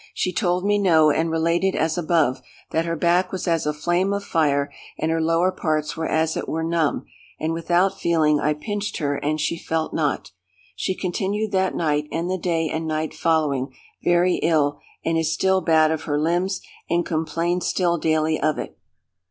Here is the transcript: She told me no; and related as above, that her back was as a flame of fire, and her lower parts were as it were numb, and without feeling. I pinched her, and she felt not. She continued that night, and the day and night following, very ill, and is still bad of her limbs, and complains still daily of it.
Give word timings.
She 0.15 0.33
told 0.33 0.65
me 0.65 0.79
no; 0.79 1.11
and 1.11 1.29
related 1.29 1.75
as 1.75 1.95
above, 1.95 2.41
that 2.71 2.85
her 2.87 2.95
back 2.95 3.31
was 3.31 3.47
as 3.47 3.67
a 3.67 3.71
flame 3.71 4.13
of 4.13 4.23
fire, 4.25 4.73
and 4.97 5.11
her 5.11 5.21
lower 5.21 5.51
parts 5.51 5.95
were 5.95 6.07
as 6.07 6.35
it 6.35 6.49
were 6.49 6.63
numb, 6.63 7.05
and 7.39 7.53
without 7.53 7.99
feeling. 7.99 8.39
I 8.39 8.55
pinched 8.55 8.97
her, 8.97 9.17
and 9.17 9.39
she 9.39 9.59
felt 9.59 9.93
not. 9.93 10.31
She 10.75 10.95
continued 10.95 11.51
that 11.51 11.75
night, 11.75 12.07
and 12.11 12.31
the 12.31 12.39
day 12.39 12.67
and 12.67 12.87
night 12.87 13.13
following, 13.13 13.75
very 14.03 14.37
ill, 14.37 14.79
and 15.05 15.19
is 15.19 15.31
still 15.31 15.61
bad 15.61 15.91
of 15.91 16.05
her 16.05 16.17
limbs, 16.19 16.61
and 16.89 17.05
complains 17.05 17.67
still 17.67 17.99
daily 17.99 18.41
of 18.41 18.57
it. 18.57 18.75